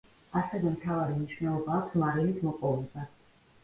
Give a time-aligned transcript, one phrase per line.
[0.39, 3.19] ასევე მთავარი მნიშვნელობა აქვს მარილის მოპოვებას.